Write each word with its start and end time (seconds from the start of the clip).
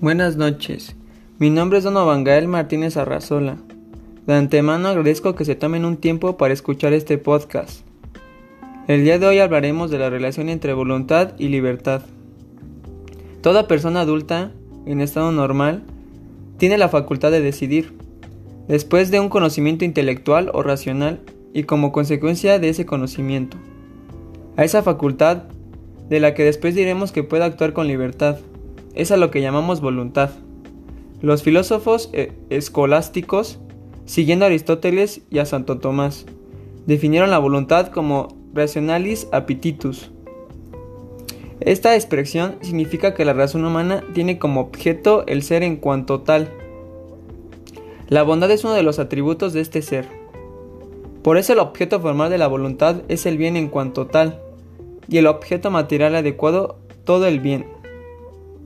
Buenas 0.00 0.38
noches. 0.38 0.96
Mi 1.38 1.50
nombre 1.50 1.76
es 1.76 1.84
Don 1.84 2.24
Gael 2.24 2.48
Martínez 2.48 2.96
Arrazola. 2.96 3.58
De 4.26 4.32
antemano 4.32 4.88
agradezco 4.88 5.34
que 5.34 5.44
se 5.44 5.56
tomen 5.56 5.84
un 5.84 5.98
tiempo 5.98 6.38
para 6.38 6.54
escuchar 6.54 6.94
este 6.94 7.18
podcast. 7.18 7.84
El 8.88 9.04
día 9.04 9.18
de 9.18 9.26
hoy 9.26 9.40
hablaremos 9.40 9.90
de 9.90 9.98
la 9.98 10.08
relación 10.08 10.48
entre 10.48 10.72
voluntad 10.72 11.34
y 11.36 11.48
libertad. 11.48 12.00
Toda 13.42 13.68
persona 13.68 14.00
adulta, 14.00 14.52
en 14.86 15.02
estado 15.02 15.32
normal, 15.32 15.82
tiene 16.56 16.78
la 16.78 16.88
facultad 16.88 17.30
de 17.30 17.42
decidir, 17.42 17.92
después 18.68 19.10
de 19.10 19.20
un 19.20 19.28
conocimiento 19.28 19.84
intelectual 19.84 20.50
o 20.54 20.62
racional 20.62 21.20
y 21.52 21.64
como 21.64 21.92
consecuencia 21.92 22.58
de 22.58 22.70
ese 22.70 22.86
conocimiento. 22.86 23.58
A 24.56 24.64
esa 24.64 24.82
facultad, 24.82 25.42
de 26.08 26.20
la 26.20 26.32
que 26.32 26.44
después 26.44 26.74
diremos 26.74 27.12
que 27.12 27.22
puede 27.22 27.44
actuar 27.44 27.74
con 27.74 27.86
libertad 27.86 28.38
es 29.00 29.10
a 29.10 29.16
lo 29.16 29.30
que 29.30 29.40
llamamos 29.40 29.80
voluntad. 29.80 30.30
Los 31.22 31.42
filósofos 31.42 32.10
eh, 32.12 32.34
escolásticos, 32.50 33.58
siguiendo 34.04 34.44
a 34.44 34.48
Aristóteles 34.48 35.22
y 35.30 35.38
a 35.38 35.46
Santo 35.46 35.78
Tomás, 35.78 36.26
definieron 36.86 37.30
la 37.30 37.38
voluntad 37.38 37.88
como 37.88 38.28
rationalis 38.52 39.26
appetitus. 39.32 40.10
Esta 41.60 41.94
expresión 41.94 42.56
significa 42.60 43.14
que 43.14 43.24
la 43.24 43.32
razón 43.32 43.64
humana 43.64 44.04
tiene 44.12 44.38
como 44.38 44.60
objeto 44.60 45.24
el 45.26 45.42
ser 45.42 45.62
en 45.62 45.76
cuanto 45.76 46.20
tal. 46.20 46.50
La 48.08 48.22
bondad 48.22 48.50
es 48.50 48.64
uno 48.64 48.74
de 48.74 48.82
los 48.82 48.98
atributos 48.98 49.54
de 49.54 49.62
este 49.62 49.80
ser. 49.80 50.08
Por 51.22 51.38
eso 51.38 51.54
el 51.54 51.58
objeto 51.58 52.00
formal 52.00 52.28
de 52.28 52.38
la 52.38 52.48
voluntad 52.48 53.02
es 53.08 53.24
el 53.24 53.38
bien 53.38 53.56
en 53.56 53.68
cuanto 53.68 54.06
tal, 54.08 54.42
y 55.08 55.16
el 55.16 55.26
objeto 55.26 55.70
material 55.70 56.16
adecuado 56.16 56.76
todo 57.04 57.26
el 57.26 57.40
bien 57.40 57.79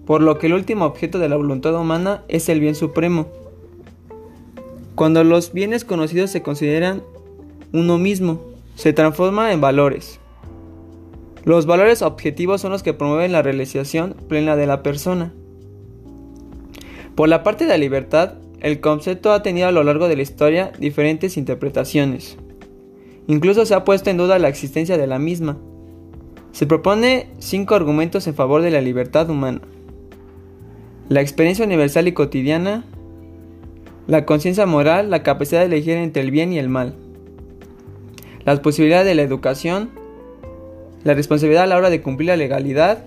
por 0.07 0.21
lo 0.21 0.39
que 0.39 0.47
el 0.47 0.55
último 0.55 0.85
objeto 0.85 1.19
de 1.19 1.29
la 1.29 1.37
voluntad 1.37 1.75
humana 1.79 2.23
es 2.29 2.49
el 2.49 2.61
bien 2.61 2.75
supremo. 2.75 3.27
Cuando 4.95 5.25
los 5.25 5.53
bienes 5.53 5.85
conocidos 5.85 6.31
se 6.31 6.43
consideran 6.43 7.03
uno 7.73 7.99
mismo, 7.99 8.41
se 8.77 8.93
transforma 8.93 9.53
en 9.53 9.61
valores. 9.61 10.21
Los 11.45 11.67
valores 11.67 12.03
objetivos 12.03 12.61
son 12.61 12.73
los 12.73 12.83
que 12.83 12.95
promueven 12.95 13.33
la 13.33 13.43
realización 13.43 14.15
plena 14.29 14.57
de 14.57 14.67
la 14.67 14.83
persona. 14.83 15.33
Por 17.15 17.29
la 17.29 17.43
parte 17.43 17.65
de 17.65 17.71
la 17.71 17.79
libertad, 17.79 18.35
el 18.61 18.81
concepto 18.81 19.33
ha 19.33 19.43
tenido 19.43 19.69
a 19.69 19.73
lo 19.73 19.85
largo 19.85 20.09
de 20.09 20.17
la 20.17 20.23
historia 20.23 20.73
diferentes 20.79 21.37
interpretaciones. 21.37 22.37
Incluso 23.27 23.67
se 23.67 23.75
ha 23.75 23.85
puesto 23.85 24.11
en 24.11 24.17
duda 24.17 24.39
la 24.39 24.49
existencia 24.49 24.97
de 24.97 25.07
la 25.07 25.19
misma. 25.19 25.57
Se 26.53 26.67
propone 26.67 27.29
cinco 27.39 27.75
argumentos 27.75 28.27
en 28.27 28.35
favor 28.35 28.63
de 28.63 28.71
la 28.71 28.81
libertad 28.81 29.29
humana 29.29 29.61
la 31.15 31.21
experiencia 31.21 31.65
universal 31.65 32.09
y 32.09 32.13
cotidiana, 32.13 32.83
la 34.09 34.27
conciencia 34.27 34.67
moral, 34.67 35.11
la 35.11 35.23
capacidad 35.23 35.61
de 35.61 35.67
elegir 35.67 35.97
entre 35.97 36.23
el 36.23 36.33
bien 36.33 36.53
y 36.53 36.59
el 36.59 36.69
mal, 36.69 36.97
las 38.45 38.59
posibilidades 38.59 39.07
de 39.07 39.15
la 39.15 39.23
educación, 39.23 39.91
la 41.05 41.15
responsabilidad 41.15 41.63
a 41.63 41.67
la 41.69 41.77
hora 41.77 41.89
de 41.89 42.03
cumplir 42.03 42.31
la 42.31 42.37
legalidad, 42.37 43.05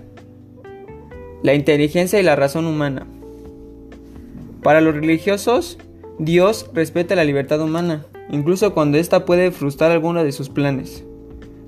la 1.44 1.54
inteligencia 1.54 2.18
y 2.18 2.24
la 2.24 2.38
razón 2.38 2.66
humana. 2.66 3.08
Para 4.64 4.80
los 4.80 4.96
religiosos, 4.96 5.78
Dios 6.18 6.70
respeta 6.74 7.14
la 7.14 7.26
libertad 7.26 7.60
humana, 7.60 8.06
incluso 8.32 8.74
cuando 8.74 8.98
ésta 8.98 9.26
puede 9.26 9.52
frustrar 9.52 9.92
alguno 9.92 10.24
de 10.24 10.32
sus 10.32 10.48
planes, 10.48 11.04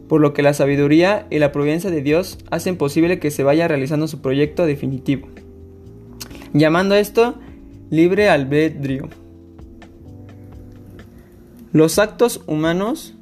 por 0.07 0.21
lo 0.21 0.33
que 0.33 0.41
la 0.41 0.53
sabiduría 0.53 1.27
y 1.29 1.39
la 1.39 1.51
providencia 1.51 1.91
de 1.91 2.01
Dios 2.01 2.37
hacen 2.49 2.77
posible 2.77 3.19
que 3.19 3.29
se 3.29 3.43
vaya 3.43 3.67
realizando 3.67 4.07
su 4.07 4.21
proyecto 4.21 4.65
definitivo 4.65 5.27
llamando 6.53 6.95
esto 6.95 7.35
libre 7.89 8.29
albedrío. 8.29 9.09
Los 11.71 11.99
actos 11.99 12.41
humanos 12.47 13.15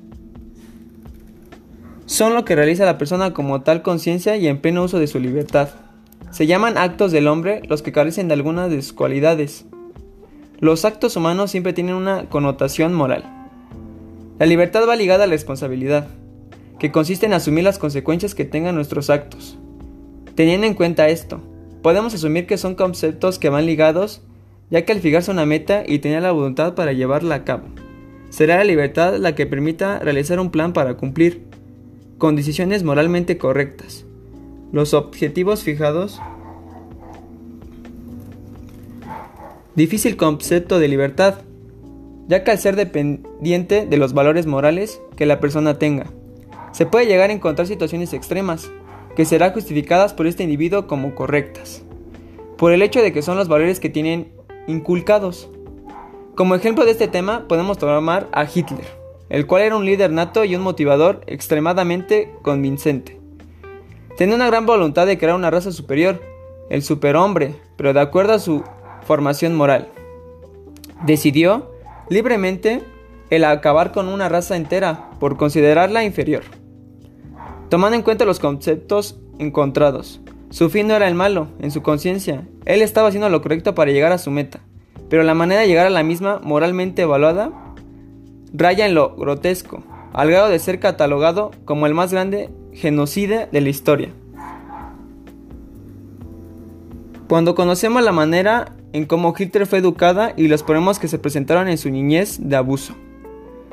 son 2.06 2.34
lo 2.34 2.46
que 2.46 2.56
realiza 2.56 2.86
la 2.86 2.98
persona 2.98 3.34
como 3.34 3.62
tal 3.62 3.82
conciencia 3.82 4.38
y 4.38 4.48
en 4.48 4.62
pleno 4.62 4.84
uso 4.84 5.00
de 5.00 5.08
su 5.08 5.20
libertad. 5.20 5.70
Se 6.32 6.48
llaman 6.48 6.78
actos 6.78 7.12
del 7.12 7.28
hombre 7.28 7.62
los 7.68 7.82
que 7.82 7.92
carecen 7.92 8.28
de 8.28 8.34
algunas 8.34 8.70
de 8.70 8.82
sus 8.82 8.94
cualidades. 8.94 9.66
Los 10.60 10.86
actos 10.86 11.16
humanos 11.16 11.52
siempre 11.52 11.74
tienen 11.74 11.96
una 11.96 12.30
connotación 12.30 12.94
moral. 12.94 13.26
La 14.40 14.46
libertad 14.46 14.88
va 14.88 14.96
ligada 14.96 15.24
a 15.26 15.28
la 15.28 15.32
responsabilidad, 15.32 16.08
que 16.80 16.92
consiste 16.92 17.26
en 17.26 17.34
asumir 17.34 17.64
las 17.64 17.80
consecuencias 17.80 18.36
que 18.36 18.46
tengan 18.46 18.76
nuestros 18.76 19.10
actos. 19.10 19.58
Teniendo 20.36 20.68
en 20.68 20.76
cuenta 20.76 21.10
esto, 21.10 21.42
Podemos 21.82 22.14
asumir 22.14 22.48
que 22.48 22.58
son 22.58 22.76
conceptos 22.76 23.40
que 23.40 23.50
van 23.50 23.66
ligados, 23.66 24.22
ya 24.70 24.84
que 24.84 24.92
al 24.92 25.00
fijarse 25.00 25.32
una 25.32 25.46
meta 25.46 25.84
y 25.86 26.00
tener 26.00 26.22
la 26.24 26.32
voluntad 26.32 26.76
para 26.76 26.94
llevarla 26.94 27.36
a 27.36 27.44
cabo, 27.44 27.66
será 28.30 28.58
la 28.58 28.64
libertad 28.64 29.18
la 29.18 29.36
que 29.36 29.46
permita 29.46 30.00
realizar 30.00 30.40
un 30.40 30.52
plan 30.52 30.74
para 30.74 30.96
cumplir, 30.98 31.46
con 32.18 32.36
decisiones 32.36 32.84
moralmente 32.84 33.38
correctas. 33.38 34.06
Los 34.72 34.94
objetivos 34.94 35.64
fijados. 35.64 36.20
Difícil 39.76 40.18
concepto 40.18 40.80
de 40.80 40.88
libertad, 40.88 41.36
ya 42.28 42.44
que 42.44 42.52
al 42.52 42.58
ser 42.58 42.76
dependiente 42.76 43.86
de 43.86 43.98
los 43.98 44.14
valores 44.14 44.48
morales 44.48 45.00
que 45.16 45.28
la 45.28 45.40
persona 45.40 45.78
tenga, 45.78 46.08
se 46.72 46.86
puede 46.86 47.06
llegar 47.06 47.30
a 47.30 47.34
encontrar 47.34 47.68
situaciones 47.68 48.14
extremas, 48.14 48.70
que 49.18 49.26
serán 49.26 49.52
justificadas 49.52 50.14
por 50.14 50.28
este 50.28 50.44
individuo 50.44 50.86
como 50.86 51.16
correctas, 51.16 51.82
por 52.56 52.72
el 52.72 52.84
hecho 52.84 53.02
de 53.02 53.12
que 53.12 53.24
son 53.24 53.36
los 53.36 53.48
valores 53.48 53.80
que 53.80 53.90
tienen 53.90 54.32
inculcados. 54.68 55.50
Como 56.36 56.54
ejemplo 56.54 56.86
de 56.86 56.92
este 56.92 57.08
tema 57.08 57.48
podemos 57.48 57.80
tomar 57.80 58.28
a 58.32 58.44
Hitler, 58.46 58.86
el 59.30 59.48
cual 59.48 59.64
era 59.64 59.76
un 59.76 59.86
líder 59.86 60.12
nato 60.12 60.46
y 60.46 60.56
un 60.56 60.62
motivador 60.62 61.22
extremadamente 61.26 62.32
convincente. 62.44 63.20
Tenía 64.18 64.36
una 64.36 64.46
gran 64.46 64.68
voluntad 64.68 65.08
de 65.08 65.18
crear 65.18 65.36
una 65.36 65.50
raza 65.50 65.72
superior, 65.72 66.22
el 66.70 66.84
superhombre, 66.84 67.56
pero 67.76 67.94
de 67.94 68.02
acuerdo 68.02 68.34
a 68.34 68.40
su 68.40 68.64
formación 69.02 69.56
moral. 69.56 69.90
Decidió 71.08 71.72
libremente 72.08 72.84
el 73.32 73.46
acabar 73.46 73.92
con 73.92 74.10
una 74.10 74.30
raza 74.30 74.56
entera 74.56 75.10
por 75.20 75.38
considerarla 75.38 76.04
inferior. 76.04 76.44
Tomando 77.70 77.98
en 77.98 78.02
cuenta 78.02 78.24
los 78.24 78.40
conceptos 78.40 79.20
encontrados, 79.40 80.22
su 80.50 80.70
fin 80.70 80.88
no 80.88 80.96
era 80.96 81.10
el 81.10 81.16
malo, 81.16 81.50
en 81.60 81.72
su 81.72 81.82
conciencia, 81.82 82.48
él 82.64 82.82
estaba 82.82 83.10
haciendo 83.10 83.28
lo 83.28 83.42
correcto 83.42 83.76
para 83.76 83.92
llegar 83.92 84.14
a 84.14 84.18
su 84.18 84.32
meta, 84.32 84.62
pero 85.10 85.24
la 85.24 85.34
manera 85.34 85.62
de 85.62 85.68
llegar 85.68 85.86
a 85.86 85.90
la 85.90 86.04
misma, 86.04 86.40
moralmente 86.42 87.02
evaluada, 87.02 87.52
raya 88.54 88.86
en 88.86 88.96
lo 88.96 89.16
grotesco, 89.18 89.84
al 90.14 90.30
grado 90.30 90.48
de 90.48 90.60
ser 90.60 90.80
catalogado 90.80 91.52
como 91.66 91.86
el 91.88 91.94
más 91.94 92.14
grande 92.14 92.50
genocida 92.72 93.48
de 93.52 93.60
la 93.60 93.70
historia. 93.70 94.10
Cuando 97.28 97.54
conocemos 97.54 98.02
la 98.02 98.14
manera 98.14 98.78
en 98.94 99.06
cómo 99.06 99.34
Hitler 99.38 99.68
fue 99.68 99.80
educada 99.80 100.32
y 100.38 100.48
los 100.48 100.64
problemas 100.64 101.00
que 101.00 101.10
se 101.10 101.20
presentaron 101.20 101.68
en 101.68 101.78
su 101.78 101.90
niñez 101.90 102.40
de 102.42 102.56
abuso, 102.56 102.94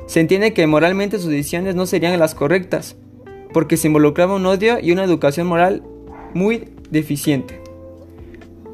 se 0.06 0.19
entiende 0.19 0.53
que 0.53 0.66
moralmente 0.66 1.19
sus 1.19 1.31
decisiones 1.31 1.76
no 1.76 1.87
serían 1.87 2.19
las 2.19 2.34
correctas, 2.34 2.97
porque 3.55 3.79
se 3.79 3.87
involucraba 3.87 4.35
un 4.35 4.45
odio 4.45 4.79
y 4.83 4.93
una 4.93 5.05
educación 5.05 5.47
moral 5.47 5.83
muy 6.35 6.69
deficiente. 6.91 7.61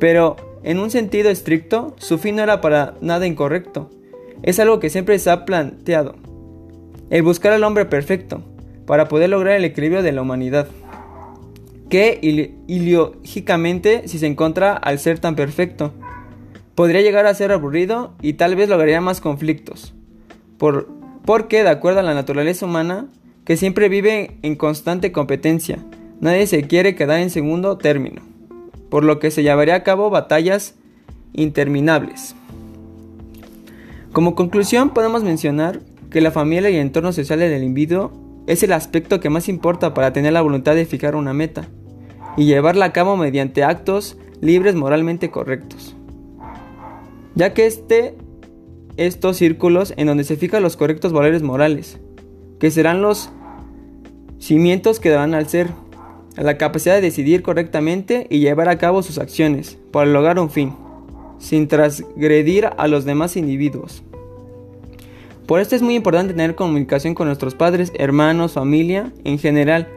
Pero, 0.01 0.37
en 0.65 0.81
un 0.81 0.91
sentido 0.91 1.31
estricto, 1.31 1.95
su 1.99 2.19
fin 2.19 2.37
no 2.37 2.43
era 2.43 2.63
para 2.63 2.95
nada 3.03 3.27
incorrecto. 3.27 3.91
Es 4.43 4.59
algo 4.59 4.81
que 4.81 4.89
siempre 4.89 5.19
se 5.19 5.31
ha 5.31 5.45
planteado. 5.45 6.17
El 7.11 7.23
buscar 7.23 7.53
al 7.53 7.63
hombre 7.63 7.85
perfecto, 7.85 8.43
para 8.87 9.07
poder 9.07 9.29
lograr 9.29 9.57
el 9.57 9.67
equilibrio 9.67 10.03
de 10.03 10.13
la 10.13 10.23
humanidad. 10.23 10.67
Que 11.91 12.19
ilógicamente 12.67 14.09
si 14.09 14.19
se 14.19 14.27
encuentra 14.27 14.73
al 14.73 14.99
ser 14.99 15.19
tan 15.19 15.37
perfecto, 15.37 15.93
podría 16.75 17.03
llegar 17.03 17.27
a 17.27 17.35
ser 17.35 17.53
aburrido 17.53 18.15
y 18.23 18.33
tal 18.35 18.57
vez 18.57 18.71
lograría 18.71 19.03
más 19.03 19.21
conflictos. 19.21 19.93
Por, 20.57 20.89
porque, 21.27 21.63
de 21.63 21.69
acuerdo 21.69 22.01
a 22.01 22.05
la 22.05 22.15
naturaleza 22.15 22.65
humana, 22.65 23.09
que 23.45 23.57
siempre 23.57 23.89
vive 23.89 24.37
en 24.43 24.57
constante 24.57 25.13
competencia. 25.13 25.79
Nadie 26.21 26.47
se 26.47 26.63
quiere 26.63 26.95
quedar 26.95 27.21
en 27.21 27.31
segundo 27.31 27.79
término, 27.79 28.23
por 28.91 29.05
lo 29.05 29.19
que 29.19 29.31
se 29.31 29.43
llevaría 29.43 29.75
a 29.75 29.83
cabo 29.83 30.11
batallas 30.11 30.75
interminables. 31.33 32.35
Como 34.13 34.35
conclusión 34.35 34.91
podemos 34.91 35.23
mencionar 35.23 35.81
que 36.11 36.21
la 36.21 36.31
familia 36.31 36.71
y 36.71 36.75
el 36.75 36.83
entorno 36.83 37.13
social 37.13 37.39
del 37.39 37.63
individuo 37.63 38.13
es 38.47 38.63
el 38.63 38.73
aspecto 38.73 39.21
que 39.21 39.31
más 39.31 39.49
importa 39.49 39.95
para 39.95 40.13
tener 40.13 40.33
la 40.33 40.43
voluntad 40.43 40.75
de 40.75 40.87
fijar 40.87 41.15
una 41.15 41.33
meta 41.33 41.69
y 42.37 42.47
llevarla 42.47 42.87
a 42.87 42.93
cabo 42.93 43.17
mediante 43.17 43.63
actos 43.63 44.17
libres 44.41 44.75
moralmente 44.75 45.31
correctos. 45.31 45.95
Ya 47.35 47.55
que 47.55 47.67
este, 47.67 48.17
estos 48.97 49.37
círculos 49.37 49.95
en 49.97 50.09
donde 50.09 50.25
se 50.25 50.37
fijan 50.37 50.63
los 50.63 50.77
correctos 50.77 51.13
valores 51.13 51.43
morales, 51.43 52.01
que 52.61 52.71
serán 52.71 53.03
los 53.03 53.31
cimientos 54.39 55.01
que 55.01 55.11
darán 55.11 55.35
al 55.35 55.49
ser, 55.49 55.71
la 56.37 56.59
capacidad 56.59 56.95
de 56.95 57.01
decidir 57.01 57.43
correctamente 57.43 58.27
y 58.31 58.39
llevar 58.39 58.69
a 58.69 58.79
cabo 58.79 59.03
sus 59.03 59.19
acciones 59.19 59.79
para 59.91 60.11
lograr 60.11 60.39
un 60.39 60.51
fin, 60.51 60.75
sin 61.39 61.67
transgredir 61.67 62.71
a 62.77 62.87
los 62.87 63.05
demás 63.05 63.37
individuos. 63.37 64.03
Por 65.47 65.61
esto 65.61 65.75
es 65.75 65.83
muy 65.83 65.97
importante 65.97 66.33
tener 66.33 66.55
comunicación 66.55 67.15
con 67.15 67.27
nuestros 67.27 67.57
padres, 67.57 67.93
hermanos, 67.99 68.53
familia, 68.53 69.13
en 69.25 69.39
general. 69.39 69.89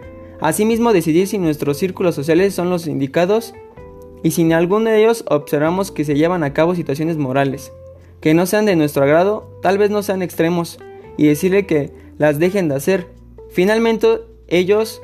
Asimismo, 0.42 0.94
decidir 0.94 1.27
si 1.27 1.38
nuestros 1.38 1.77
círculos 1.77 2.15
sociales 2.15 2.56
son 2.56 2.69
los 2.69 2.88
indicados 2.88 3.54
y 4.24 4.31
si 4.31 4.42
en 4.42 4.54
alguno 4.54 4.89
de 4.89 5.04
ellos 5.04 5.25
observamos 5.27 5.92
que 5.92 6.06
se 6.06 6.15
llevan 6.15 6.44
a 6.44 6.54
cabo 6.54 6.75
situaciones 6.75 7.18
morales, 7.18 7.71
que 8.19 8.33
no 8.33 8.45
sean 8.45 8.65
de 8.65 8.75
nuestro 8.75 9.04
agrado, 9.04 9.60
tal 9.62 9.77
vez 9.77 9.92
no 9.92 10.01
sean 10.01 10.21
extremos, 10.21 10.80
y 11.18 11.27
decirle 11.27 11.68
que 11.68 11.92
las 12.18 12.39
dejen 12.39 12.69
de 12.69 12.75
hacer. 12.75 13.07
Finalmente, 13.51 14.21
ellos 14.48 15.01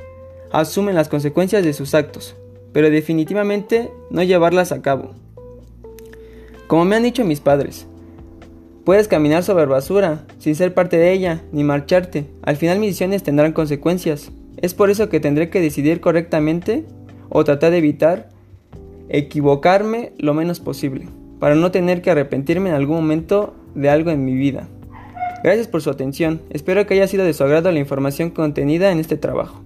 asumen 0.51 0.95
las 0.95 1.09
consecuencias 1.09 1.63
de 1.63 1.73
sus 1.73 1.93
actos, 1.93 2.35
pero 2.73 2.89
definitivamente 2.89 3.91
no 4.09 4.23
llevarlas 4.23 4.71
a 4.71 4.81
cabo. 4.81 5.11
Como 6.67 6.85
me 6.85 6.95
han 6.95 7.03
dicho 7.03 7.25
mis 7.25 7.39
padres, 7.39 7.87
puedes 8.83 9.07
caminar 9.07 9.43
sobre 9.43 9.65
basura 9.65 10.25
sin 10.37 10.55
ser 10.55 10.73
parte 10.73 10.97
de 10.97 11.11
ella, 11.11 11.43
ni 11.51 11.63
marcharte. 11.63 12.25
Al 12.43 12.57
final 12.57 12.79
mis 12.79 12.89
decisiones 12.89 13.23
tendrán 13.23 13.53
consecuencias. 13.53 14.31
Es 14.57 14.73
por 14.73 14.89
eso 14.89 15.09
que 15.09 15.19
tendré 15.19 15.49
que 15.49 15.61
decidir 15.61 16.01
correctamente 16.01 16.85
o 17.29 17.43
tratar 17.43 17.71
de 17.71 17.77
evitar 17.77 18.29
equivocarme 19.09 20.13
lo 20.17 20.33
menos 20.33 20.59
posible, 20.59 21.07
para 21.39 21.55
no 21.55 21.71
tener 21.71 22.01
que 22.01 22.11
arrepentirme 22.11 22.69
en 22.69 22.75
algún 22.75 22.97
momento 22.97 23.55
de 23.73 23.89
algo 23.89 24.11
en 24.11 24.23
mi 24.23 24.35
vida. 24.35 24.67
Gracias 25.43 25.67
por 25.67 25.81
su 25.81 25.89
atención, 25.89 26.41
espero 26.49 26.85
que 26.85 26.95
haya 26.95 27.07
sido 27.07 27.23
de 27.23 27.33
su 27.33 27.43
agrado 27.43 27.71
la 27.71 27.79
información 27.79 28.29
contenida 28.29 28.91
en 28.91 28.99
este 28.99 29.15
trabajo. 29.15 29.63